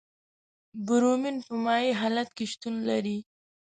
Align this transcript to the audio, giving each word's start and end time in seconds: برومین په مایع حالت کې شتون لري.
برومین 0.85 1.35
په 1.47 1.53
مایع 1.65 1.91
حالت 2.01 2.29
کې 2.37 2.45
شتون 2.51 2.75
لري. 2.89 3.17